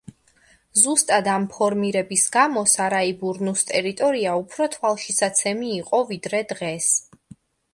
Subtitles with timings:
[0.83, 6.91] ზუსტად ამ ფორმირების გამო, სარაიბურნუს ტერიტორია უფრო თვალშისაცემი იყო, ვიდრე დღეს.